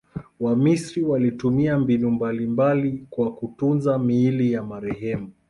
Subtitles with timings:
[0.39, 5.31] Wamisri walitumia mbinu mbalimbali kwa kutunza miili ya marehemu.